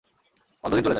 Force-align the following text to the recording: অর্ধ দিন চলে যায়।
অর্ধ 0.63 0.73
দিন 0.75 0.81
চলে 0.81 0.81
যায়। 0.83 0.89